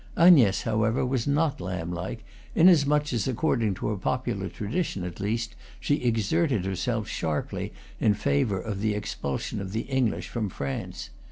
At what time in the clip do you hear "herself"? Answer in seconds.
6.65-7.07